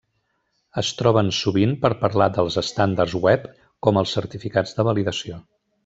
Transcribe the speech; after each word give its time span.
Es 0.81 0.87
troben 1.01 1.29
sovint 1.41 1.75
per 1.83 1.91
parlar 1.99 2.29
dels 2.39 2.57
estàndards 2.63 3.17
web 3.27 3.47
com 3.89 4.03
els 4.05 4.15
certificats 4.21 4.75
de 4.81 4.89
validació. 4.93 5.41